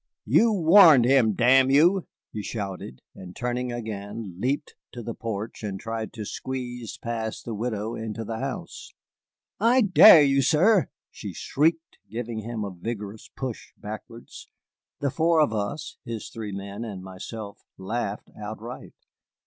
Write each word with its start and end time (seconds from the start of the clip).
"You 0.25 0.51
warned 0.51 1.05
him, 1.05 1.33
damn 1.33 1.69
you!" 1.69 2.07
he 2.31 2.41
shouted, 2.41 3.03
and 3.13 3.35
turning 3.35 3.71
again 3.71 4.33
leaped 4.39 4.73
to 4.93 5.03
the 5.03 5.13
porch 5.13 5.61
and 5.61 5.79
tried 5.79 6.11
to 6.13 6.25
squeeze 6.25 6.97
past 6.97 7.45
the 7.45 7.53
widow 7.53 7.93
into 7.93 8.25
the 8.25 8.39
house. 8.39 8.95
"How 9.59 9.81
dare 9.81 10.23
you, 10.23 10.41
sir?" 10.41 10.89
she 11.11 11.33
shrieked, 11.35 11.99
giving 12.09 12.39
him 12.39 12.63
a 12.63 12.71
vigorous 12.73 13.27
push 13.35 13.73
backwards. 13.77 14.49
The 15.01 15.11
four 15.11 15.39
of 15.39 15.53
us, 15.53 15.97
his 16.03 16.29
three 16.29 16.51
men 16.51 16.83
and 16.83 17.03
myself, 17.03 17.59
laughed 17.77 18.31
outright. 18.35 18.95